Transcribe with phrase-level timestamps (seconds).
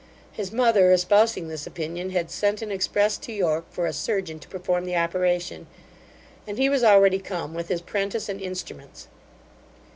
[0.31, 4.47] His mother, espousing this opinion, had sent an express to York for a surgeon to
[4.47, 5.67] perform the operation,
[6.47, 9.09] and he was already come with his 'prentice and instruments.